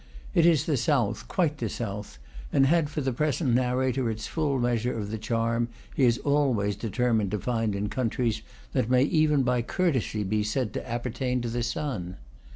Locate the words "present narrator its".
3.13-4.25